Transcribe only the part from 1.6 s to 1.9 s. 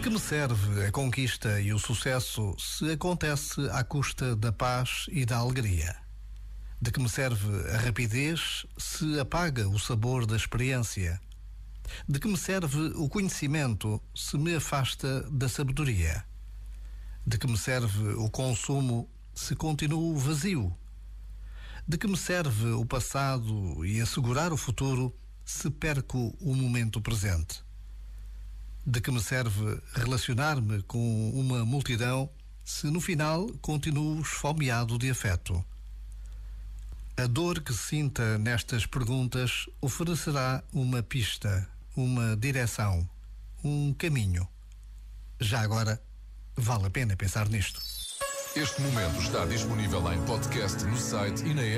e o